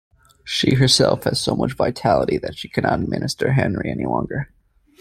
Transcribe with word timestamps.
She 0.43 0.73
herself 0.73 1.25
has 1.25 1.39
so 1.39 1.55
much 1.55 1.73
vitality 1.73 2.39
that 2.39 2.57
she 2.57 2.67
cannot 2.67 3.01
minister 3.07 3.51
Henry 3.51 3.91
any 3.91 4.07
longer. 4.07 4.51